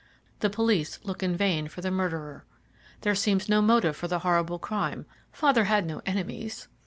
[0.39, 2.43] The police look in vain for the murderer.
[3.01, 6.67] There seems no motive for the horrible crime father had no enemies."